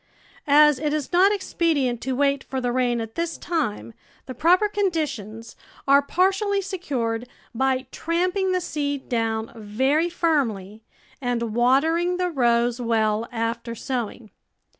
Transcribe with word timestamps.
As 0.47 0.79
it 0.79 0.93
is 0.95 1.13
not 1.13 1.31
expedient 1.31 2.01
to 2.01 2.13
wait 2.13 2.43
for 2.43 2.59
the 2.59 2.71
rain 2.71 2.99
at 2.99 3.13
this 3.13 3.37
time, 3.37 3.93
the 4.25 4.33
proper 4.33 4.67
conditions 4.67 5.55
are 5.87 5.97
ON 5.97 6.03
THE 6.07 6.11
SOWING 6.15 6.27
OF 6.27 6.31
SEED 6.31 6.39
partially 6.39 6.61
secured 6.61 7.29
by 7.53 7.85
tramping 7.91 8.51
the 8.51 8.61
seed 8.61 9.07
down 9.07 9.51
very 9.55 10.09
firmly 10.09 10.81
and 11.21 11.53
watering 11.53 12.17
the 12.17 12.31
rows 12.31 12.81
well 12.81 13.29
after 13.31 13.75
sowing. 13.75 14.31